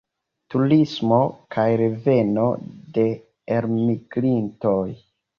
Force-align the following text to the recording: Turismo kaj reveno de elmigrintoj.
Turismo 0.53 1.17
kaj 1.55 1.65
reveno 1.81 2.45
de 2.95 3.03
elmigrintoj. 3.57 4.81